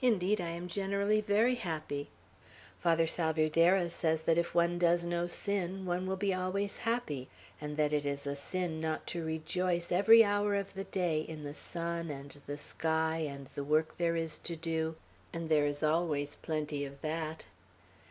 "Indeed, 0.00 0.40
I 0.40 0.48
am 0.48 0.66
generally 0.66 1.20
very 1.20 1.56
happy. 1.56 2.08
Father 2.80 3.06
Salvierderra 3.06 3.90
says 3.90 4.22
that 4.22 4.38
if 4.38 4.54
one 4.54 4.78
does 4.78 5.04
no 5.04 5.26
sin, 5.26 5.84
one 5.84 6.06
will 6.06 6.16
be 6.16 6.32
always 6.32 6.78
happy, 6.78 7.28
and 7.60 7.76
that 7.76 7.92
it 7.92 8.06
is 8.06 8.26
a 8.26 8.34
sin 8.34 8.80
not 8.80 9.06
to 9.08 9.22
rejoice 9.22 9.92
every 9.92 10.24
hour 10.24 10.54
of 10.54 10.72
the 10.72 10.84
day 10.84 11.20
in 11.20 11.44
the 11.44 11.52
sun 11.52 12.08
and 12.10 12.40
the 12.46 12.56
sky 12.56 13.18
and 13.28 13.48
the 13.48 13.62
work 13.62 13.98
there 13.98 14.16
is 14.16 14.38
to 14.38 14.56
do; 14.56 14.96
and 15.34 15.50
there 15.50 15.66
is 15.66 15.82
always 15.82 16.36
plenty 16.36 16.86
of 16.86 17.02
that." 17.02 17.44